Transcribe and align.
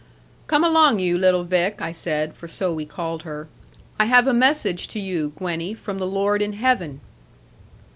'Come 0.47 0.63
along, 0.63 0.97
you 0.97 1.15
little 1.15 1.43
Vick,' 1.43 1.79
I 1.79 1.91
said, 1.91 2.33
for 2.33 2.47
so 2.47 2.73
we 2.73 2.85
called 2.85 3.21
her; 3.21 3.47
'I 3.99 4.05
have 4.05 4.25
a 4.25 4.33
message 4.33 4.87
to 4.87 4.99
you, 4.99 5.31
Gwenny, 5.37 5.75
from 5.75 5.99
the 5.99 6.07
Lord 6.07 6.41
in 6.41 6.53
heaven.' 6.53 7.01